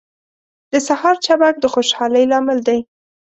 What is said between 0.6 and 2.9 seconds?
•د سهار چمک د خوشحالۍ لامل دی.